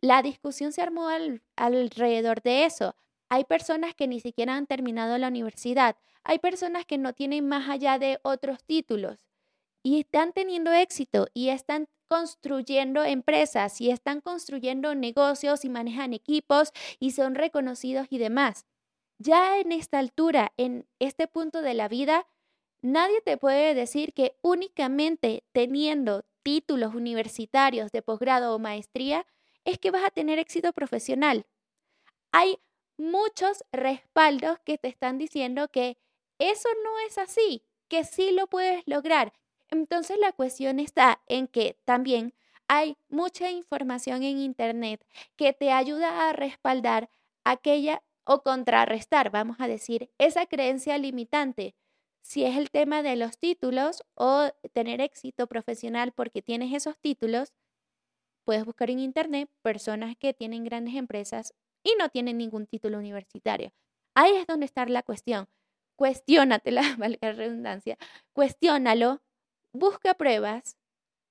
La 0.00 0.22
discusión 0.22 0.72
se 0.72 0.82
armó 0.82 1.08
alrededor 1.56 2.42
de 2.42 2.64
eso. 2.64 2.96
Hay 3.28 3.44
personas 3.44 3.94
que 3.94 4.06
ni 4.06 4.20
siquiera 4.20 4.56
han 4.56 4.66
terminado 4.66 5.18
la 5.18 5.28
universidad, 5.28 5.96
hay 6.24 6.38
personas 6.38 6.86
que 6.86 6.98
no 6.98 7.12
tienen 7.12 7.48
más 7.48 7.68
allá 7.68 7.98
de 7.98 8.18
otros 8.22 8.64
títulos 8.64 9.18
y 9.82 10.00
están 10.00 10.32
teniendo 10.32 10.72
éxito 10.72 11.28
y 11.34 11.50
están 11.50 11.88
construyendo 12.08 13.04
empresas 13.04 13.80
y 13.80 13.90
están 13.90 14.20
construyendo 14.20 14.94
negocios 14.94 15.64
y 15.64 15.68
manejan 15.68 16.12
equipos 16.12 16.72
y 17.00 17.12
son 17.12 17.34
reconocidos 17.34 18.06
y 18.10 18.18
demás. 18.18 18.64
Ya 19.18 19.58
en 19.58 19.72
esta 19.72 19.98
altura, 19.98 20.52
en 20.56 20.86
este 20.98 21.26
punto 21.26 21.62
de 21.62 21.74
la 21.74 21.88
vida, 21.88 22.26
Nadie 22.82 23.20
te 23.20 23.36
puede 23.36 23.74
decir 23.74 24.12
que 24.12 24.36
únicamente 24.42 25.44
teniendo 25.50 26.24
títulos 26.44 26.94
universitarios 26.94 27.90
de 27.90 28.00
posgrado 28.00 28.54
o 28.54 28.60
maestría 28.60 29.26
es 29.64 29.78
que 29.78 29.90
vas 29.90 30.04
a 30.04 30.10
tener 30.10 30.38
éxito 30.38 30.72
profesional. 30.72 31.46
Hay 32.30 32.58
muchos 32.98 33.64
respaldos 33.72 34.58
que 34.64 34.78
te 34.78 34.88
están 34.88 35.18
diciendo 35.18 35.68
que 35.68 35.98
eso 36.38 36.68
no 36.84 36.98
es 37.06 37.18
así, 37.18 37.62
que 37.88 38.04
sí 38.04 38.32
lo 38.32 38.46
puedes 38.46 38.82
lograr. 38.86 39.32
Entonces 39.70 40.18
la 40.18 40.32
cuestión 40.32 40.80
está 40.80 41.22
en 41.26 41.48
que 41.48 41.78
también 41.84 42.34
hay 42.68 42.96
mucha 43.08 43.50
información 43.50 44.22
en 44.22 44.38
Internet 44.38 45.04
que 45.36 45.52
te 45.52 45.72
ayuda 45.72 46.28
a 46.28 46.32
respaldar 46.32 47.10
aquella 47.44 48.02
o 48.24 48.42
contrarrestar, 48.42 49.30
vamos 49.30 49.56
a 49.60 49.68
decir, 49.68 50.10
esa 50.18 50.46
creencia 50.46 50.98
limitante 50.98 51.76
si 52.26 52.44
es 52.44 52.56
el 52.56 52.70
tema 52.70 53.04
de 53.04 53.14
los 53.14 53.38
títulos 53.38 54.02
o 54.14 54.48
tener 54.72 55.00
éxito 55.00 55.46
profesional 55.46 56.10
porque 56.10 56.42
tienes 56.42 56.74
esos 56.74 56.98
títulos, 56.98 57.52
puedes 58.44 58.64
buscar 58.64 58.90
en 58.90 58.98
internet 58.98 59.48
personas 59.62 60.16
que 60.16 60.34
tienen 60.34 60.64
grandes 60.64 60.96
empresas 60.96 61.54
y 61.86 61.94
no 61.98 62.08
tienen 62.08 62.38
ningún 62.38 62.66
título 62.66 62.98
universitario. 62.98 63.72
Ahí 64.14 64.34
es 64.34 64.46
donde 64.46 64.66
está 64.66 64.84
la 64.86 65.04
cuestión. 65.04 65.48
Cuestiónatela, 65.94 66.82
valga 66.98 67.28
la 67.28 67.32
redundancia. 67.32 67.96
Cuestiónalo, 68.32 69.22
busca 69.72 70.14
pruebas, 70.14 70.76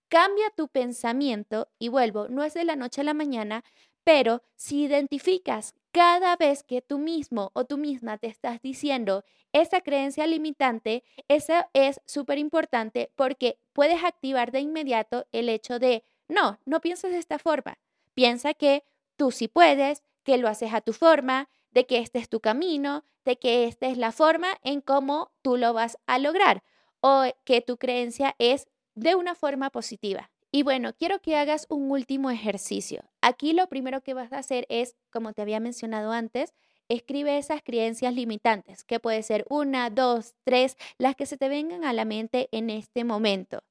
cambia 0.07 0.49
tu 0.55 0.69
pensamiento 0.69 1.67
y 1.77 1.89
vuelvo, 1.89 2.29
no 2.29 2.43
es 2.43 2.53
de 2.53 2.63
la 2.63 2.77
noche 2.77 3.01
a 3.01 3.03
la 3.03 3.13
mañana, 3.13 3.65
pero 4.05 4.43
si 4.55 4.83
identificas 4.83 5.73
cada 5.91 6.37
vez 6.37 6.63
que 6.63 6.81
tú 6.81 6.99
mismo 6.99 7.51
o 7.53 7.65
tú 7.65 7.77
misma 7.77 8.17
te 8.17 8.27
estás 8.27 8.61
diciendo 8.61 9.25
esa 9.51 9.81
creencia 9.81 10.27
limitante, 10.27 11.03
eso 11.27 11.53
es 11.73 11.99
súper 12.05 12.37
importante 12.37 13.11
porque 13.15 13.59
puedes 13.73 14.03
activar 14.03 14.51
de 14.51 14.59
inmediato 14.59 15.25
el 15.31 15.49
hecho 15.49 15.79
de, 15.79 16.03
no, 16.29 16.59
no 16.65 16.81
piensas 16.81 17.11
de 17.11 17.17
esta 17.17 17.39
forma. 17.39 17.77
Piensa 18.13 18.53
que 18.53 18.83
tú 19.15 19.31
sí 19.31 19.47
puedes, 19.47 20.03
que 20.25 20.37
lo 20.37 20.49
haces 20.49 20.73
a 20.73 20.81
tu 20.81 20.91
forma, 20.91 21.47
de 21.71 21.85
que 21.85 21.99
este 21.99 22.19
es 22.19 22.27
tu 22.27 22.41
camino, 22.41 23.05
de 23.23 23.37
que 23.37 23.65
esta 23.65 23.87
es 23.87 23.97
la 23.97 24.11
forma 24.11 24.47
en 24.63 24.81
cómo 24.81 25.31
tú 25.41 25.55
lo 25.55 25.71
vas 25.71 25.97
a 26.07 26.19
lograr 26.19 26.63
o 26.99 27.23
que 27.43 27.61
tu 27.61 27.77
creencia 27.77 28.35
es 28.39 28.67
de 28.95 29.15
una 29.15 29.35
forma 29.35 29.69
positiva. 29.69 30.31
Y 30.51 30.63
bueno, 30.63 30.93
quiero 30.93 31.19
que 31.21 31.35
hagas 31.35 31.67
un 31.69 31.91
último 31.91 32.31
ejercicio. 32.31 33.03
Aquí 33.21 33.53
lo 33.53 33.67
primero 33.67 34.01
que 34.01 34.13
vas 34.13 34.31
a 34.33 34.39
hacer 34.39 34.65
es, 34.69 34.95
como 35.11 35.33
te 35.33 35.41
había 35.41 35.59
mencionado 35.59 36.11
antes, 36.11 36.53
escribe 36.87 37.37
esas 37.37 37.61
creencias 37.61 38.13
limitantes, 38.13 38.83
que 38.83 38.99
puede 38.99 39.21
ser 39.21 39.45
una, 39.49 39.89
dos, 39.89 40.33
tres, 40.43 40.77
las 40.97 41.15
que 41.15 41.25
se 41.25 41.37
te 41.37 41.49
vengan 41.49 41.83
a 41.83 41.93
la 41.93 42.05
mente 42.05 42.47
en 42.51 42.69
este 42.69 43.03
momento. 43.03 43.63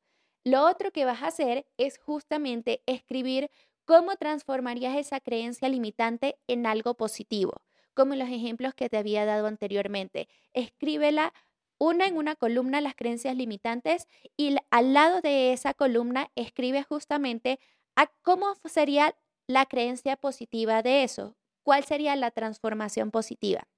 Lo 0.44 0.68
otro 0.68 0.90
que 0.92 1.06
vas 1.06 1.23
a 1.23 1.28
hacer 1.28 1.66
es 1.78 1.99
justamente 1.99 2.82
escribir 2.84 3.50
cómo 3.84 4.16
transformarías 4.16 4.96
esa 4.96 5.20
creencia 5.20 5.68
limitante 5.68 6.36
en 6.46 6.66
algo 6.66 6.94
positivo, 6.94 7.62
como 7.94 8.14
los 8.14 8.28
ejemplos 8.28 8.74
que 8.74 8.88
te 8.88 8.96
había 8.96 9.24
dado 9.24 9.46
anteriormente. 9.46 10.28
Escríbela 10.52 11.32
una 11.78 12.06
en 12.06 12.16
una 12.16 12.36
columna 12.36 12.80
las 12.80 12.94
creencias 12.94 13.36
limitantes 13.36 14.08
y 14.36 14.56
al 14.70 14.94
lado 14.94 15.20
de 15.20 15.52
esa 15.52 15.74
columna 15.74 16.30
escribe 16.34 16.82
justamente 16.82 17.58
a 17.96 18.06
cómo 18.22 18.54
sería 18.64 19.14
la 19.46 19.66
creencia 19.66 20.16
positiva 20.16 20.82
de 20.82 21.02
eso, 21.02 21.36
cuál 21.62 21.84
sería 21.84 22.16
la 22.16 22.30
transformación 22.30 23.10
positiva. 23.10 23.68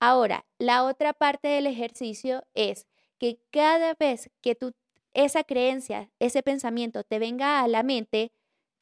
Ahora, 0.00 0.46
la 0.58 0.84
otra 0.84 1.12
parte 1.12 1.48
del 1.48 1.66
ejercicio 1.66 2.42
es 2.54 2.86
que 3.18 3.38
cada 3.50 3.94
vez 3.94 4.30
que 4.40 4.54
tú 4.54 4.72
esa 5.12 5.44
creencia, 5.44 6.10
ese 6.18 6.42
pensamiento 6.42 7.04
te 7.04 7.18
venga 7.18 7.60
a 7.62 7.68
la 7.68 7.82
mente, 7.82 8.32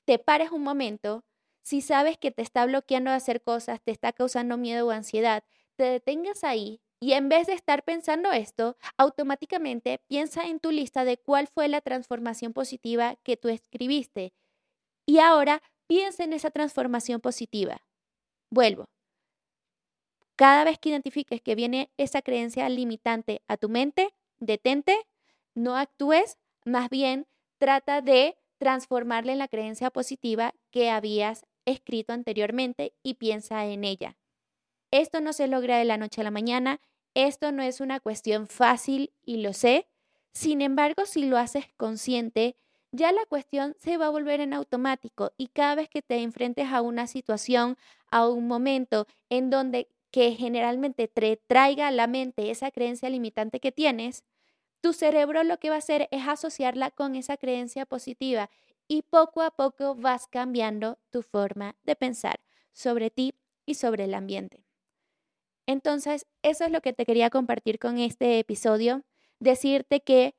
te 0.09 0.19
pares 0.19 0.53
un 0.53 0.63
momento, 0.63 1.23
si 1.63 1.83
sabes 1.83 2.17
que 2.17 2.31
te 2.31 2.41
está 2.41 2.65
bloqueando 2.65 3.11
de 3.11 3.19
hacer 3.19 3.43
cosas, 3.43 3.83
te 3.83 3.91
está 3.93 4.11
causando 4.15 4.57
miedo 4.57 4.87
o 4.87 4.91
ansiedad, 4.91 5.45
te 5.77 5.85
detengas 5.85 6.45
ahí 6.45 6.81
Y 6.99 7.13
en 7.13 7.29
vez 7.29 7.47
de 7.47 7.53
estar 7.53 7.85
pensando 7.85 8.33
esto, 8.33 8.79
automáticamente 8.97 10.01
piensa 10.09 10.45
en 10.45 10.61
tu 10.61 10.71
lista 10.71 11.05
de 11.05 11.19
cuál 11.19 11.47
fue 11.47 11.69
la 11.69 11.83
transformación 11.83 12.55
positiva 12.55 13.17
que 13.23 13.37
tú 13.37 13.51
escribiste. 13.51 14.33
Y 15.07 15.19
ahora 15.19 15.63
piensa 15.87 16.25
en 16.25 16.33
esa 16.33 16.51
transformación 16.51 17.21
positiva. 17.21 17.83
Vuelvo. 18.51 18.87
Cada 20.37 20.65
vez 20.65 20.79
que 20.79 20.89
identifiques 20.89 21.43
que 21.43 21.55
viene 21.55 21.91
esa 21.99 22.23
creencia 22.23 22.69
limitante 22.71 23.43
a 23.47 23.59
tu 23.59 23.69
mente, 23.69 24.15
detente, 24.39 25.07
no 25.55 25.77
actúes, 25.77 26.39
más 26.65 26.89
bien 26.89 27.27
trata 27.59 28.01
de 28.01 28.39
transformarla 28.59 29.33
en 29.33 29.39
la 29.39 29.49
creencia 29.49 29.91
positiva 29.91 30.55
que 30.71 30.91
habías 30.91 31.47
escrito 31.65 32.13
anteriormente 32.13 32.93
y 33.03 33.15
piensa 33.15 33.67
en 33.67 33.85
ella. 33.85 34.17
Esto 34.91 35.21
no 35.21 35.33
se 35.33 35.49
logra 35.49 35.79
de 35.79 35.85
la 35.85 35.99
noche 35.99 36.21
a 36.21 36.25
la 36.25 36.31
mañana, 36.31 36.81
esto 37.15 37.53
no 37.53 37.63
es 37.63 37.81
una 37.81 38.01
cuestión 38.01 38.47
fácil 38.47 39.13
y 39.25 39.39
lo 39.39 39.53
sé. 39.53 39.87
Sin 40.33 40.63
embargo, 40.63 41.05
si 41.05 41.27
lo 41.27 41.37
haces 41.37 41.67
consciente, 41.77 42.57
ya 42.91 43.13
la 43.13 43.25
cuestión 43.27 43.75
se 43.79 43.97
va 43.99 44.07
a 44.07 44.11
volver 44.11 44.41
en 44.41 44.55
automático 44.55 45.33
y 45.37 45.49
cada 45.49 45.75
vez 45.75 45.89
que 45.89 46.01
te 46.01 46.23
enfrentes 46.23 46.69
a 46.73 46.81
una 46.81 47.07
situación, 47.07 47.77
a 48.11 48.29
un 48.29 48.47
momento 48.47 49.07
en 49.29 49.51
donde 49.51 49.89
que 50.11 50.33
generalmente 50.33 51.07
te 51.07 51.37
traiga 51.37 51.89
a 51.89 51.91
la 51.91 52.07
mente 52.07 52.51
esa 52.51 52.71
creencia 52.71 53.11
limitante 53.11 53.61
que 53.61 53.73
tienes, 53.73 54.25
tu 54.81 54.93
cerebro 54.93 55.43
lo 55.45 55.59
que 55.59 55.71
va 55.71 55.77
a 55.77 55.79
hacer 55.79 56.09
es 56.11 56.27
asociarla 56.27 56.91
con 56.91 57.17
esa 57.17 57.37
creencia 57.37 57.87
positiva 57.87 58.51
y 58.87 59.03
poco 59.03 59.43
a 59.43 59.51
poco 59.51 59.95
vas 59.95 60.27
cambiando 60.27 60.99
tu 61.11 61.23
forma 61.23 61.77
de 61.85 61.97
pensar 61.97 62.41
sobre 62.73 63.11
ti 63.11 63.35
y 63.67 63.75
sobre 63.75 64.05
el 64.05 64.15
ambiente. 64.15 64.65
Entonces, 65.67 66.27
eso 66.43 66.65
es 66.65 66.71
lo 66.71 66.81
que 66.81 66.95
te 66.95 67.05
quería 67.05 67.29
compartir 67.29 67.79
con 67.79 67.99
este 67.99 68.39
episodio, 68.39 69.05
decirte 69.39 70.01
que 70.01 70.35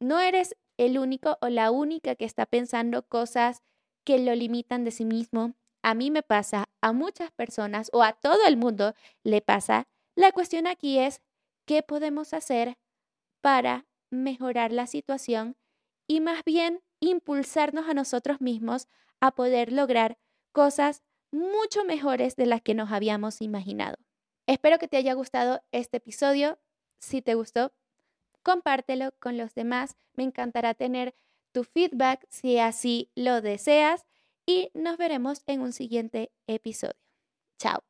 no 0.00 0.20
eres 0.20 0.56
el 0.78 0.98
único 0.98 1.36
o 1.42 1.48
la 1.48 1.70
única 1.70 2.14
que 2.14 2.24
está 2.24 2.46
pensando 2.46 3.02
cosas 3.02 3.62
que 4.04 4.18
lo 4.18 4.34
limitan 4.34 4.84
de 4.84 4.90
sí 4.90 5.04
mismo. 5.04 5.54
A 5.82 5.94
mí 5.94 6.10
me 6.10 6.22
pasa, 6.22 6.70
a 6.80 6.92
muchas 6.92 7.30
personas 7.32 7.90
o 7.92 8.02
a 8.02 8.14
todo 8.14 8.46
el 8.46 8.56
mundo 8.56 8.94
le 9.22 9.42
pasa. 9.42 9.86
La 10.14 10.32
cuestión 10.32 10.66
aquí 10.66 10.98
es, 10.98 11.20
¿qué 11.66 11.82
podemos 11.82 12.32
hacer 12.32 12.78
para 13.40 13.86
mejorar 14.10 14.72
la 14.72 14.86
situación 14.86 15.56
y 16.06 16.20
más 16.20 16.44
bien 16.44 16.82
impulsarnos 17.00 17.88
a 17.88 17.94
nosotros 17.94 18.40
mismos 18.40 18.88
a 19.20 19.32
poder 19.32 19.72
lograr 19.72 20.18
cosas 20.52 21.02
mucho 21.30 21.84
mejores 21.84 22.36
de 22.36 22.46
las 22.46 22.60
que 22.62 22.74
nos 22.74 22.90
habíamos 22.90 23.40
imaginado. 23.40 23.96
Espero 24.46 24.78
que 24.78 24.88
te 24.88 24.96
haya 24.96 25.14
gustado 25.14 25.62
este 25.70 25.98
episodio. 25.98 26.58
Si 26.98 27.22
te 27.22 27.34
gustó, 27.34 27.72
compártelo 28.42 29.12
con 29.20 29.38
los 29.38 29.54
demás. 29.54 29.96
Me 30.14 30.24
encantará 30.24 30.74
tener 30.74 31.14
tu 31.52 31.64
feedback 31.64 32.26
si 32.30 32.58
así 32.58 33.10
lo 33.14 33.40
deseas 33.40 34.06
y 34.46 34.70
nos 34.74 34.96
veremos 34.96 35.42
en 35.46 35.60
un 35.60 35.72
siguiente 35.72 36.32
episodio. 36.46 36.96
Chao. 37.58 37.89